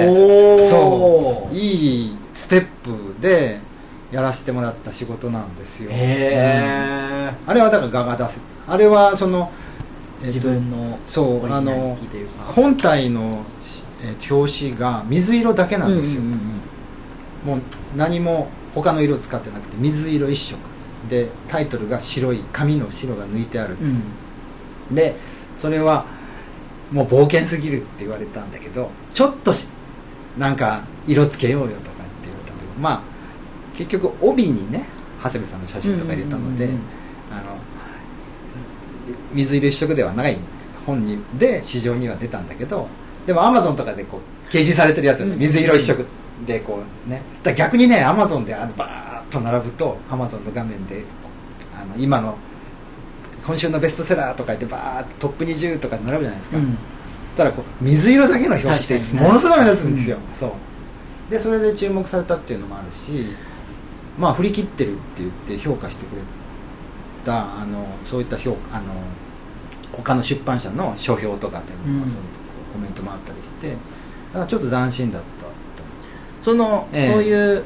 [0.69, 3.59] そういいステップで
[4.13, 9.51] やらせてもらった仕事なんですよ、うん、あれはだから画が出せあれはその、
[10.21, 11.97] えっと、自分のそうあの
[12.55, 13.45] 本体の、
[14.03, 17.61] えー、表紙が水色だけなんですよ、うんうんうん、もう
[17.97, 20.59] 何も他の色使ってなくて水色一色。
[21.09, 25.17] でタイトルが白い紙の白が抜いてある、うん、で
[25.57, 26.05] それは
[26.93, 29.53] もう冒険すぎるって言われたんだけどちょっと
[30.39, 31.85] なんか色つけようよとかって
[32.25, 33.03] 言われたんだけどまあ
[33.77, 34.85] 結局帯にね
[35.23, 36.71] 長谷部さんの写真とか入れたので、
[37.31, 37.57] あの
[39.33, 40.39] 水色一色ではない
[40.87, 42.89] 本にで市場には出たんだけど
[43.27, 46.07] でもアマゾンとかでこう掲示されてるやつ、ね、水色一色
[46.47, 47.23] でこうね。
[47.43, 51.05] だ逆にねアマゾンであのバーッと並ぶとアマゾンの画面で
[51.79, 52.37] あの今の
[53.47, 56.79] 今週のベストセラーとか言ってバーッとトップ20とか並ぶじゃないですか、うん、
[57.37, 60.53] ただこう水色だけの表紙ってものすごい目立つんですよ、うん、そう。
[61.31, 63.33] でそれで注目されたっていうのもあるし
[64.19, 66.23] まあ振り切ってるって言って評価してくれ
[67.25, 68.95] たあのそういった評あの
[69.93, 72.09] 他の出版社の書評とかっていうのうん。
[72.09, 72.25] そういう
[72.73, 75.51] コメントもあったりしてだからちょっと斬新だったと。
[76.41, 77.13] その、ええ。
[77.13, 77.65] そういう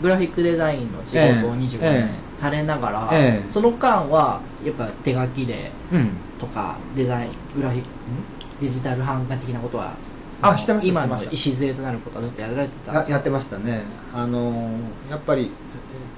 [0.00, 1.34] グラフィックデザインの仕事をええ。
[1.34, 3.52] 25え年されながら、ええ。
[3.52, 6.10] その間はやっぱ手書きでうん。
[6.40, 8.60] とかデザイングラフィックん？
[8.60, 9.94] デジタル版画的なことは
[10.40, 13.82] あしてました今の礎となることはずっとやられてたややってましたね。
[14.12, 14.70] あの
[15.08, 15.48] やっぱり、えっ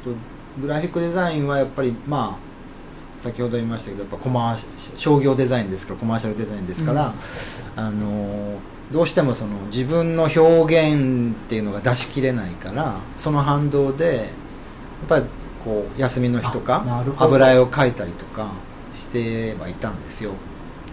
[0.02, 0.10] と、
[0.62, 2.54] グラフィックデザインはやっぱりまあ
[3.18, 7.12] 先ほど言いましたけどやっぱコマーシ商業デザインですからコマーシャルデザインですから、
[7.76, 8.58] あの
[8.92, 10.40] どうしてもその自分の表
[10.92, 14.26] 現っていうのが出し切れないからその反動でやっ
[15.08, 15.24] ぱり
[15.64, 16.84] こう休みの日とか
[17.18, 18.50] 油絵を描いたりとか
[18.96, 20.32] してはいたんですよ。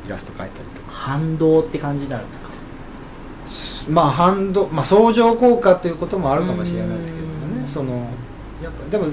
[0.08, 0.92] イラスト描いたりとか。
[0.92, 3.92] 反動って感じになるんですか？
[3.92, 7.62] まあ反動、まあ、相乗効果ということもあるかもしれないですけどもうん。
[7.62, 8.08] ねその
[8.64, 9.12] やっぱでも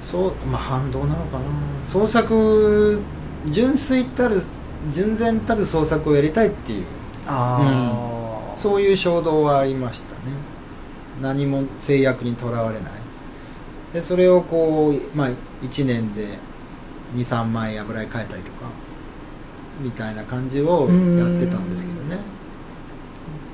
[0.00, 1.44] そう、まあ、反動なのかな。
[1.84, 3.00] 創作
[3.46, 4.42] 純粋たる
[4.90, 6.84] 純然たる創作をやりたいっていう。
[7.26, 10.32] ああ、そういう衝動はありましたね。
[11.20, 12.92] 何も制約にとらわれない
[13.92, 15.28] でそれをこう、まあ、
[15.62, 16.38] 1年で
[17.14, 18.66] 23枚油絵描いたりとか
[19.80, 22.18] みたいな感じをやってたんですけどね。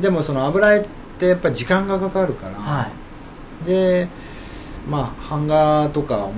[0.01, 0.87] でもその油絵っ
[1.19, 2.91] てやっぱり時間がかかるから、は
[3.63, 3.67] い。
[3.67, 4.09] で
[4.89, 6.29] まあ版画とか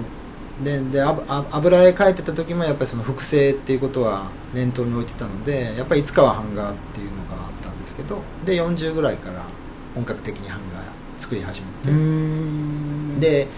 [0.65, 9.43] でで油絵描いてた時もやっぱりその複製っていうことは念頭に置いてたのでやっぱりいつかは版画っていうのがあったんですけどで40ぐらいから
[9.95, 10.83] 本格的に版画
[11.21, 13.49] 作り始めて、でえ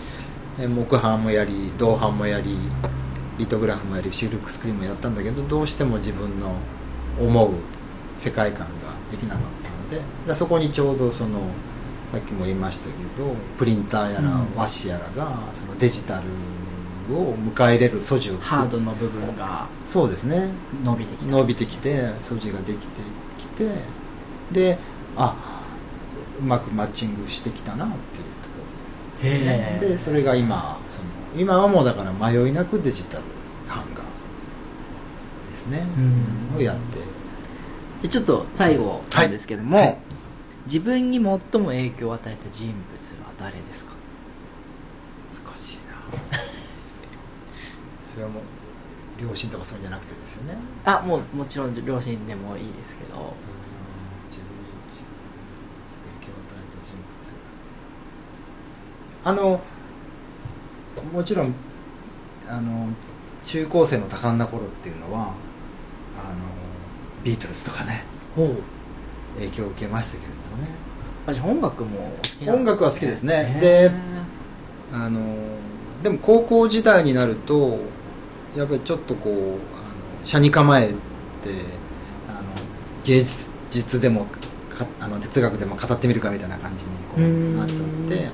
[0.67, 2.57] 木版もやり銅版もやり
[3.39, 6.55] リトグラフもやりシルクスクリーンもやったんだけどどうしても自分の
[7.21, 7.51] 思う
[8.17, 8.67] 世界観が
[9.11, 11.41] できなかったのででそこにちょうどその
[12.11, 20.51] さっきも言いましたけどプリンターやらうん和紙やらがそのデジタルを迎え入れる素地をハードの部分がそうですね。
[20.85, 21.31] 伸びてきた。
[21.33, 23.01] 伸びてきて素地ができて
[23.39, 23.71] きて
[24.53, 24.79] で
[25.17, 25.35] あ
[26.39, 28.25] うまくマッチングしてきたなっていう
[29.23, 29.79] ね。
[29.81, 31.09] でそれが今その
[31.41, 33.25] 今はもうだから迷いなくデジタル
[33.69, 34.03] 版画
[35.51, 35.87] ですね、
[36.53, 36.59] うん。
[36.59, 37.01] をやって。
[38.03, 39.87] でちょっと最後なんですけども、はい。
[39.87, 39.99] はい
[40.67, 42.75] 自分に最も影響を与えた人物
[43.27, 43.95] は誰ですか？
[45.45, 45.97] 難しいな。
[48.15, 48.43] それはもう
[49.21, 50.57] 両親とかそういうんじゃなくてですよね。
[50.85, 53.19] あもうもちろん両親でもいいですけど。
[53.19, 53.27] うん
[54.31, 54.71] 自分に
[56.23, 57.03] 影響を与えた人物
[59.25, 59.61] あの
[61.13, 61.55] もちろん
[62.49, 62.89] あの
[63.45, 65.35] 中高生の多感な頃っていうのはあの
[67.25, 68.05] ビートルズとかね
[69.37, 70.83] 影響を受けましたけれどもね。
[71.27, 73.59] あじゃあ音楽もお好きなんです、ね、音楽は好きですね。
[73.61, 73.91] で
[74.93, 75.21] あの
[76.03, 77.79] でも高校時代になると
[78.57, 79.57] やっぱりちょっとこうあの
[80.25, 80.95] 車に構えて
[82.29, 82.41] あの
[83.05, 83.25] 芸
[83.71, 84.27] 術でも
[84.69, 88.31] かあの哲学でも語ってみるかみたいな感じにこうなっちゃって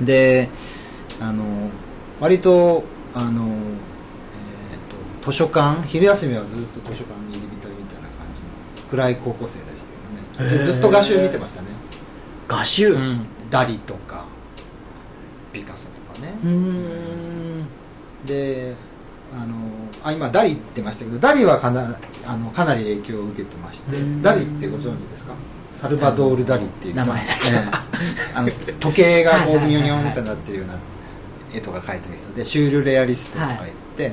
[0.00, 0.48] で
[1.20, 1.70] あの
[2.20, 8.46] 割とあの、えー、と図書館昼休みはずっと図書館に入り浸りみたいな感じの
[8.90, 9.84] 暗い高校生でし
[10.38, 10.58] たよね。
[10.58, 11.68] でずっと画集見てましたね。
[12.48, 12.92] 画集？
[12.92, 12.98] う
[13.50, 14.24] ダリとか
[15.52, 16.34] ピカソとかね、
[18.26, 18.74] で
[19.32, 19.54] あの
[20.08, 24.22] あ今ダリって言いましたけどダリはかなあのかなり影響を受けてましてうん。
[24.22, 25.34] ダリってご存知ですか？
[25.72, 27.00] サルバドール・ダリっていう人。
[27.04, 27.22] 名前。
[27.22, 27.28] ええ。
[28.34, 28.48] あの
[28.80, 30.74] 時計がこはいはいはいはいうビヨニョンってなってるような
[31.52, 34.08] 絵とか描いてる人でシュールレアリストとか言って、い。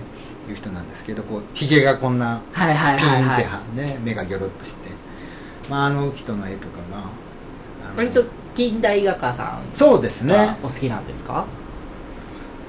[0.52, 4.90] う人なんですけどこうひげがこんなはいはいピンってはいはいはね目がギョロッとして、
[5.70, 7.06] まあ、あの人の絵とかが
[7.96, 10.34] 割と近代画家さんそうですね。
[10.36, 11.46] がお好きなんですか？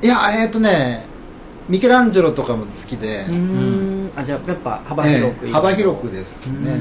[0.02, 1.04] いやえっ、とね
[1.68, 3.26] ミケランジェロとかも好きで。
[3.28, 4.10] うーん。
[4.16, 6.78] あじゃあやっぱ幅広く、ええ幅広くですね。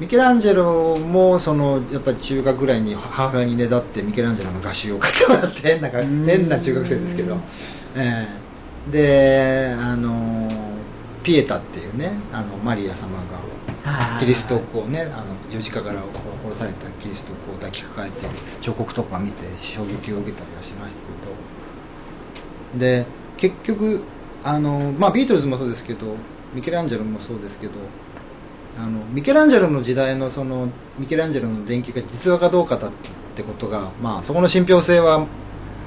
[0.00, 7.36] ミケランジェロもそのやっぱり中学ぐらいに母親にねだってミケランジェロの画集を買ってもらって変な変な中学生ですけど、
[7.96, 8.28] え
[8.88, 8.92] え。
[8.92, 10.48] であの
[11.22, 21.07] ピエタっていうねあのマリア様がキリストをこうねあの十字架から殺されたキリストをこう抱きかかえてる彫刻とか見て衝撃を受けたりはしました
[22.76, 24.00] で結局
[24.44, 26.16] あの、まあ、ビートルズもそうですけど
[26.54, 27.72] ミケランジェロもそうですけど
[28.78, 32.90] あのミケランジェロの時代のそのミケランジェロの電気が実話かどうかだっ
[33.34, 35.26] てことが、まあ、そこの信憑性は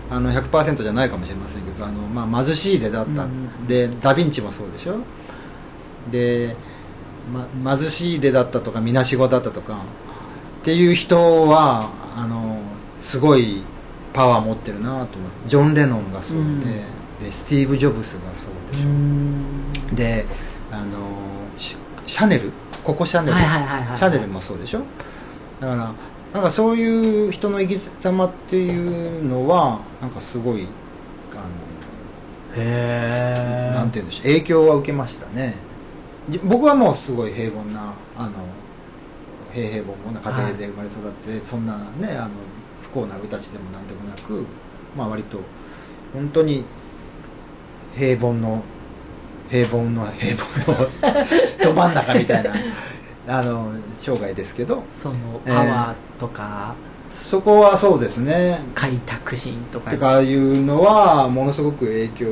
[0.09, 4.97] あの100%じゃないかもしれませんけどあの、まあ、貧しいでだった、うんでダ・ヴィンチもそうでしょ？
[6.11, 6.55] で、
[7.63, 9.77] ま、貧しいでだったとかみなしごだったとか
[10.61, 12.59] っていう人はあの
[12.99, 13.61] すごい
[14.13, 15.17] パワー持ってるなと思って。
[15.47, 16.61] ジョン・レノンがそうで、うん。
[16.61, 19.95] でスティーブ・ジョブズがそうでしょ。
[19.95, 20.25] で
[20.71, 20.97] あの
[21.57, 22.51] シシャネル？
[22.83, 24.79] ココシャネル、はいはいはいはいシャネルもそうでしょ？
[25.59, 25.93] だから
[26.33, 30.67] なんかそういう人の生き様っていうのはなんかすごい
[31.33, 31.35] あ
[32.57, 32.63] の
[33.73, 34.23] なんて言うんでしょう。
[34.23, 35.55] 影響は受けましたね。
[36.29, 38.31] じ僕はもうすごい平凡なあの
[39.53, 42.60] 平平凡凡な家庭で生まれ育って、そんなねあの不
[42.91, 44.45] 幸な歌ちでもなんでもなく
[44.95, 45.39] まあ割と
[46.13, 46.63] 本当に
[47.95, 48.63] 平凡の
[49.49, 50.87] 平凡の平凡の
[51.63, 52.53] ど真ん中みたいな
[53.27, 56.73] あの生涯ですけどそのパワーとか、
[57.13, 58.61] そこはそうですね。
[58.73, 59.91] 開拓心とか。
[59.91, 62.31] とかいうのはものすごく影響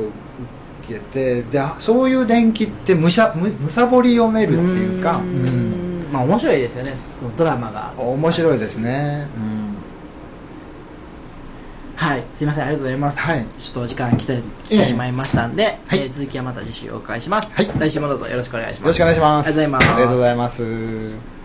[0.82, 6.06] 受けてであそういう電気ってむしゃむむさぼり読めるっていうかーん。
[6.12, 6.92] まあ面白いですよね。
[6.96, 7.92] そのドラマが。
[7.98, 9.59] うん面白いですね、うん
[12.00, 13.44] はいすいませんありがとうございます、はい。
[13.58, 17.70] ちょっとお時間来て来てしまいましたんで、はいえー続きはまた次週お伺いします、はい。
[17.78, 18.80] 来週もどうぞよろしくお願いします。
[18.80, 19.48] よろしくお願いします。
[19.48, 19.92] ありがとうございます。
[19.92, 21.39] ありがとうございます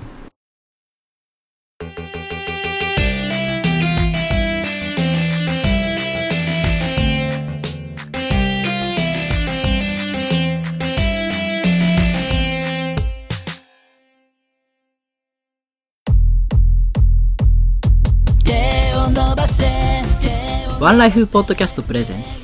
[20.85, 22.41] ワンライフポッドキャスト presents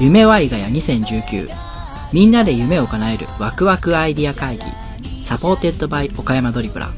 [0.00, 1.50] 夢ワイガヤ2019
[2.14, 4.64] みんなで夢を叶えるワクワクアイディア会議。
[5.26, 6.90] supported by 岡山ドリブラ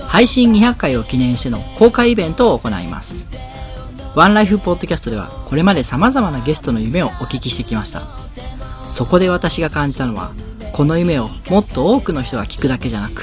[0.00, 3.24] 配信200回を記念しての公開イベントを行います。
[4.14, 8.02] ワンライフポッドキャストではこれまで様々なゲストの夢をお聞きしてきました。
[8.90, 10.32] そこで私が感じたのは
[10.74, 13.22] この夢をもっと多くの人が聞くだけじゃなく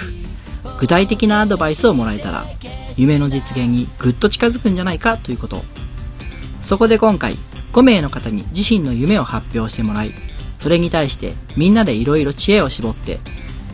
[0.79, 2.45] 具体的なアドバイスをもらえたら
[2.95, 5.61] 夢の実現にぐっと近づくんじゃないかということ。
[6.61, 7.35] そこで今回
[7.73, 10.13] 5名の方に自身の夢を発表してもらい
[10.57, 13.19] それに対してみんなでいろいろ知恵を絞って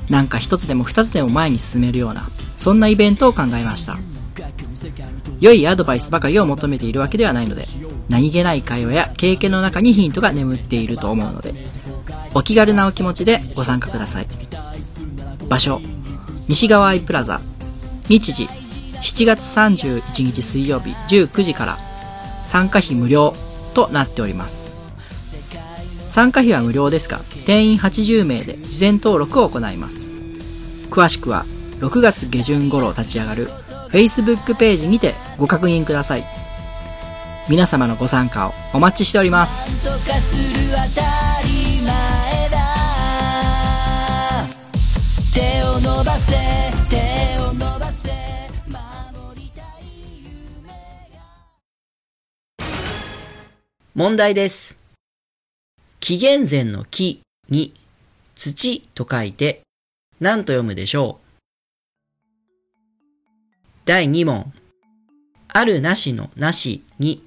[0.10, 2.24] なんか一つでも二つでも前に進めるような
[2.58, 3.98] そんなイベントを考えました。
[5.39, 7.65] 良いアドバイスばかりを求めているわけではないので
[8.10, 11.54] 何気ない会話や経験の中にヒントが眠っていると思うので
[12.34, 14.28] お気軽なお気持ちでご参加ください。
[15.50, 15.82] 場所
[16.48, 17.39] 西側アイプラザ
[18.10, 21.78] 日時7月31日水曜日19時から
[22.54, 23.34] 参加費無料
[23.74, 24.76] となっております。
[26.08, 30.08] 参加費は無料ですが定員80名で事前登録を行います。
[30.92, 31.46] 詳しくは
[31.80, 33.48] 6月下旬頃立ち上がる
[33.89, 36.24] Facebook ページにてご確認ください。
[37.50, 39.84] 皆様のご参加をお待ちしております。
[45.34, 47.22] 手を伸ばせ。
[53.95, 54.75] 問題です。
[55.99, 57.75] 紀元前の木に
[58.34, 59.62] 土と書いて
[60.19, 61.27] 何と読むでしょう
[63.86, 64.51] 第2問。
[65.47, 67.23] あるなしのなしに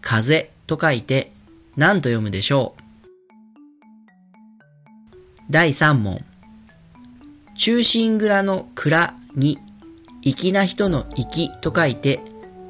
[0.00, 1.32] 風と書いて
[1.76, 2.82] 何と読むでしょう
[5.50, 6.24] 第3問。
[7.56, 9.58] 中心蔵の蔵に
[10.22, 12.20] 粋な人の粋と書いて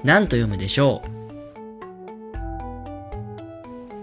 [0.02, 1.13] 何と読むでしょう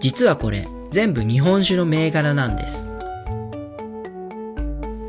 [0.02, 2.90] 実はこれ全部日本酒の銘柄なんです。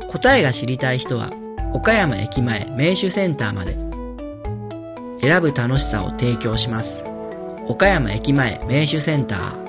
[0.07, 1.31] 答えが知りたい人は
[1.73, 3.75] 岡山駅前名酒センターまで。
[5.19, 7.05] 選ぶ楽しさを提供します。
[7.67, 9.63] 岡山駅前名酒センター。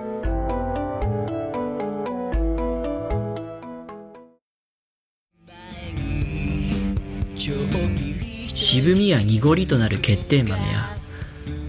[8.53, 10.89] 渋みや濁りとなる欠点豆や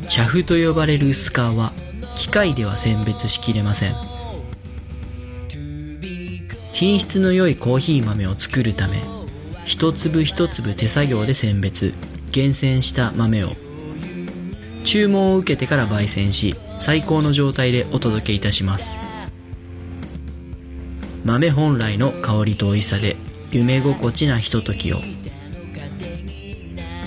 [0.10, 1.38] 茶粉と呼ばれる薄皮。
[1.38, 1.72] は
[2.26, 3.94] 機械では選別しきれません。
[6.74, 9.00] 品質の良いコーヒー豆を作るため
[9.64, 11.94] 一粒一粒手作業で選別。
[12.32, 13.52] 厳選した豆を。
[14.86, 18.98] 注文を受けてから焙煎し最高の状態でお届けいたします。
[21.24, 23.16] 豆本来の香りと美味しさで
[23.52, 24.98] 夢心地なひとときを。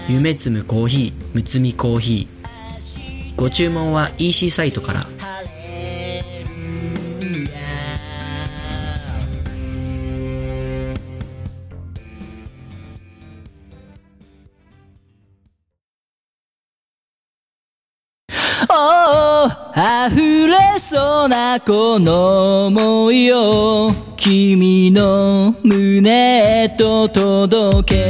[0.08, 2.38] 夢摘むコーヒーむつみコーヒー。
[3.39, 5.07] ご注文は EC サイトから
[18.68, 19.47] おお
[20.11, 28.03] 溢れそうなこの想いを君の胸へと届け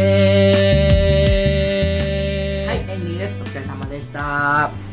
[2.67, 3.39] はい、エンディングです。
[3.43, 4.88] お疲れ様でした。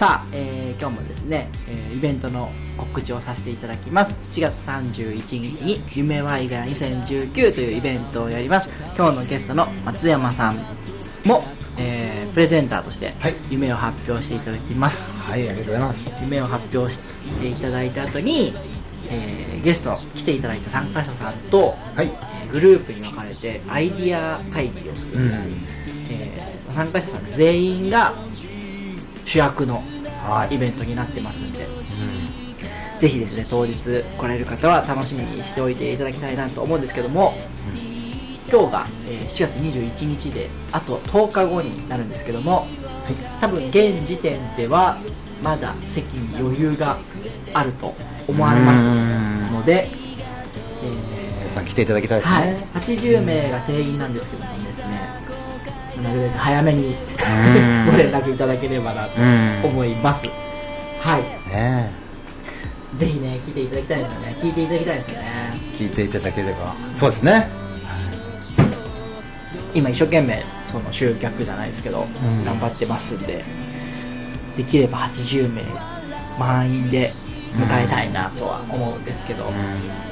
[0.00, 4.18] さあ、えー今日もですね、えーイベントの告知をさせていただきます。
[4.40, 8.70] 7月31日に「夢ワイガヤ2019」というイベントをやります。
[8.96, 10.56] 今日のゲストの松山さん
[11.26, 11.44] も、
[11.76, 13.34] えープレゼンターとしてはい。
[13.50, 16.10] 夢を発表していただきます、はいありがとうございます。
[16.22, 17.00] 夢を発表し
[17.38, 18.54] ていただいた後に、
[19.10, 22.06] えーゲスト来ていただいた参加者さんと、はい。
[22.06, 25.30] えーグループに分かれてアイディア会議をする、うん。
[26.08, 28.14] えー参加者さん全員が
[29.24, 29.82] 主役の
[30.22, 30.54] はい。
[30.54, 31.66] イベントになってますんで、
[32.98, 37.34] ぜひですね当日来られる方は楽しみにしておいていただきたいなと思うんですけども、
[38.50, 42.66] 今日が、えー4月21日であと10日後になるんですけども、
[43.40, 44.98] 多分現時点では
[45.42, 46.98] まだ席に余裕が
[47.54, 47.94] あると
[48.28, 48.84] 思われます
[49.52, 49.88] ので、
[50.82, 50.90] え
[51.40, 52.50] 皆さん来ていただきたいーはい。
[52.52, 55.29] ですね、、80名が定員なんですけどもですね
[56.02, 56.94] なるべく早めにん。
[57.90, 59.60] ご連絡いただければなとうん。
[59.64, 60.24] 思います、
[61.00, 61.22] はい。
[61.52, 61.90] ね
[62.96, 64.36] ぜひね聞いていただきたいですよね。
[64.38, 65.52] 聞いていただきたいですよね。
[65.78, 66.74] 聞いていただければ。
[66.98, 67.48] そうですね。
[69.72, 70.42] 今一生懸命
[70.72, 72.44] その集客じゃないですけど、ん。
[72.44, 73.44] 頑張ってますんで
[74.56, 75.62] できれば80名
[76.38, 77.10] 満員で
[77.54, 79.52] 迎えたいなとは思うんですけど、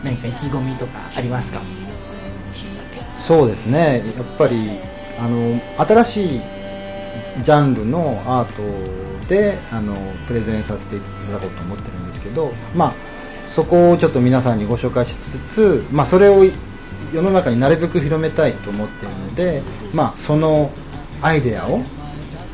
[0.04, 1.60] 何か意気込みとかありますか？
[3.14, 4.04] そうですね。
[4.16, 4.78] やっぱり
[5.18, 6.40] あの新しい
[7.42, 9.94] ジャンルのアートであの
[10.26, 12.92] プレゼンさせていただこうと思ってるんですけどまあ
[13.44, 16.44] そこをちょっと皆さんにご紹介しつつ、まあ、それを
[17.12, 19.62] 世の中になるべく広めたいと思っているので、
[19.94, 20.70] まあ、その
[21.22, 21.80] アイデアを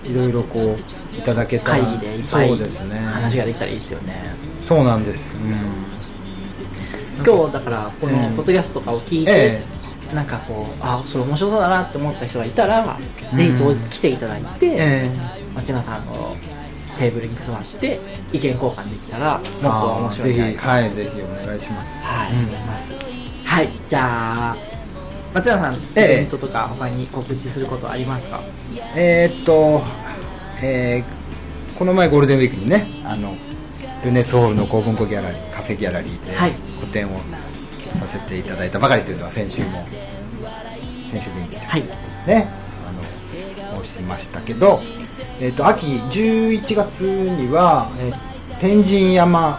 [0.05, 1.85] いろいろこういただけたら
[2.25, 2.99] そうですね。
[2.99, 4.23] 話ができたらいいですよね。
[4.69, 5.37] そうなんです、
[7.25, 9.63] 今日だからこのうんポッドキャストとかを聞いて、え
[10.15, 12.99] なんかこうあそれ面白そうだなって思った人がいたら、
[13.37, 15.11] ぜひ当日来ていただいて、え
[15.55, 16.37] 町山さんの
[16.99, 18.01] テーブルに座って
[18.33, 22.03] 意見交換できたらもっと面白いぜひかはいぜひお願いします。
[22.03, 22.51] はい、うん。
[22.67, 22.93] ます。
[23.45, 24.57] はいじゃあ
[25.35, 26.03] 松山さんイえ。
[26.03, 28.41] えベントとか他に告知することありますか、
[28.97, 29.83] えーっと、
[30.63, 31.25] えー
[31.79, 33.35] この前ゴールデンウィークにねあの
[34.05, 36.53] ルネスホールの公文庫ギャラリーカフェギャラリーではい。
[36.81, 37.19] 個展を
[38.09, 39.85] させていただいたばかりというのは先週も
[41.11, 41.83] 先週分にはい。
[42.27, 42.49] ね。
[42.87, 42.93] あ
[43.77, 44.79] の申しましたけど、
[45.41, 49.59] えーっと秋11月には、えー天神山、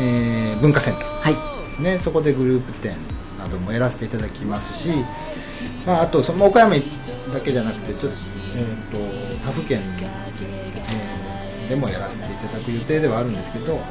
[0.00, 1.34] えー文化センターはい。
[1.66, 1.98] ですね。
[1.98, 2.96] そこでグループ展
[3.38, 4.90] などもやらせていただきますし、
[5.86, 8.18] まあ、あとその岡山だけじゃなくてちょっと,、
[8.56, 13.82] えー、と他府県、えーでもやらせていただく予定ではあるんですけど、はい。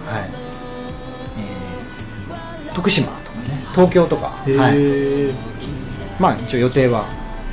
[1.38, 3.08] えー徳島
[3.50, 3.62] ね。
[3.76, 7.06] 東京とか、はい、まあ一応予定は、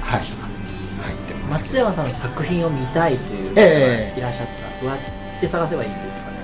[0.02, 1.62] はい、入ってます。
[1.64, 4.52] 松山さんの作品を見たいという方がええいらっしゃった。
[4.52, 6.36] らどうやって探せばいいんですかね？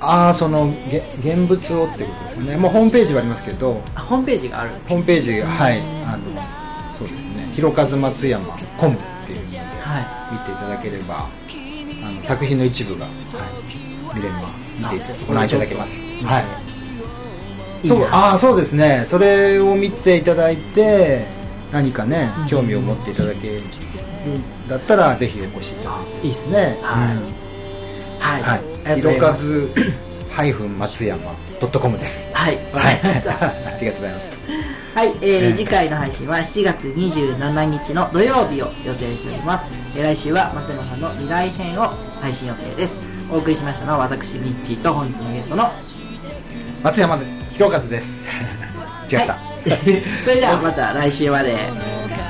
[0.00, 2.56] ああそのげ現物をってことですよね。
[2.56, 3.82] もうホームページはありますけど。
[3.94, 5.80] あホームページがあるホームページがはい。
[6.06, 6.18] あの
[6.98, 13.14] そうですね「ひろかず松山コム」っていうのでは見ていただければあの作品の一部が、はい、
[14.14, 14.40] 見れるの
[14.92, 16.00] 見てあご覧いただけます。
[16.24, 16.73] はい
[17.84, 19.04] いそうああそうですね。
[19.06, 21.26] それを見ていただいて
[21.72, 26.26] 何かね興味を持っていただけるんだったらぜひお越しいただいて。
[26.26, 26.78] いいっすね。
[26.82, 27.16] はい。
[27.16, 27.44] うん
[28.18, 29.00] はい、はい。
[29.02, 29.70] ろかず
[30.30, 31.22] ハイフン松山
[31.60, 32.56] ドットコムですはい。
[32.72, 33.32] わかりました。
[33.44, 34.34] ありがとうございます。
[34.94, 43.00] はい、えーええ次回の配信は7月27日の土曜日を予定しております、えー来週は松山さんの未来編を配信予定です。
[43.30, 45.72] お送りしましたのは私ミッチーと本日のゲストの
[46.82, 47.18] 松山
[47.54, 48.24] ひろかずです。
[49.08, 49.70] 違った、はい。
[50.20, 51.56] それではまた来週まで。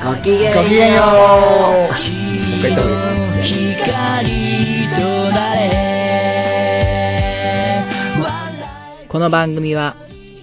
[0.04, 0.64] ごきげんよう。
[0.64, 1.06] ごきげんよう。
[1.06, 2.12] もう一
[2.60, 5.84] 回言った方がいいです。
[9.08, 9.96] この番組は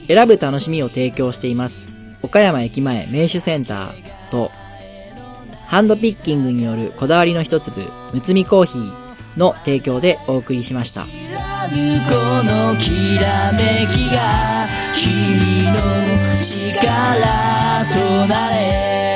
[0.08, 1.88] 選ぶ楽しみを提供しています。
[2.24, 3.92] 岡山駅前名手センター
[4.32, 4.52] と
[5.68, 8.94] ハンドピッキングによるこだわりの一粒むつみコーヒー
[9.38, 11.06] の提供でお送りしました
[11.70, 19.11] このきらめきが君の力となれ。